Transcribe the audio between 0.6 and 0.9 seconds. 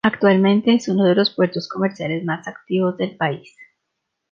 es